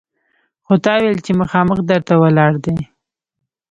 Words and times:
خو 0.65 0.73
تا 0.85 0.93
ویل 1.01 1.19
چې 1.25 1.31
مخامخ 1.41 1.77
در 1.89 2.01
ته 2.07 2.13
ولاړ 2.21 2.53
دی! 2.65 2.77